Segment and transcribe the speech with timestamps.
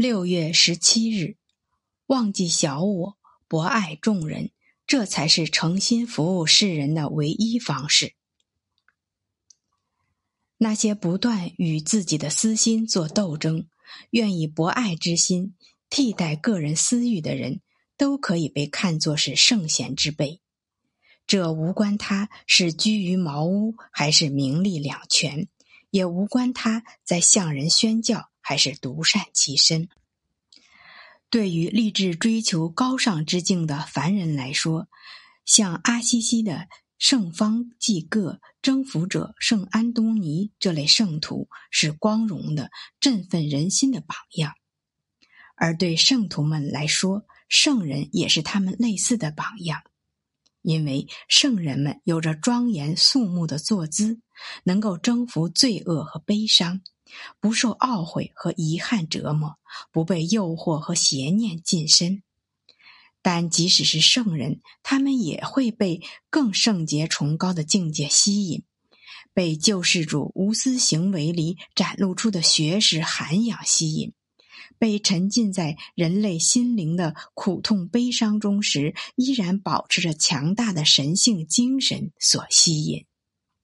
[0.00, 1.36] 六月十七日，
[2.06, 4.50] 忘记小我，博爱众人，
[4.86, 8.14] 这才是诚心服务世人的唯一方式。
[10.56, 13.68] 那些不断与自己的私心做斗争，
[14.08, 15.54] 愿以博爱之心
[15.90, 17.60] 替代个人私欲的人，
[17.98, 20.40] 都可以被看作是圣贤之辈。
[21.26, 25.46] 这无关他是居于茅屋还是名利两全，
[25.90, 28.29] 也无关他在向人宣教。
[28.50, 29.88] 还是独善其身。
[31.28, 34.88] 对于立志追求高尚之境的凡人来说，
[35.44, 36.66] 像阿西西的
[36.98, 44.50] 圣方济各、征服者圣安东尼这类圣徒，是光荣的、振奋人心的榜样；
[45.54, 49.82] 而对圣徒们来说，圣人也是他们类似的榜样，
[50.62, 54.18] 因为圣人们有着庄严肃穆的坐姿，
[54.64, 56.80] 能够征服罪恶和悲伤。
[57.40, 59.58] 不受懊悔和遗憾折磨，
[59.92, 62.22] 不被诱惑和邪念近身。
[63.22, 68.62] 但即使是圣人，他们也会被更圣洁崇高的境界吸引，
[69.34, 74.14] 被救世主无私行为里展露出的学识涵养吸引，
[74.78, 83.04] 被沉浸在人类心灵的苦痛悲伤中时依然保持着强大的神性精神所吸引。